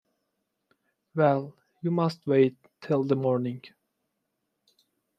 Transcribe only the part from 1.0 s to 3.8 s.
Well, you must wait till the morning.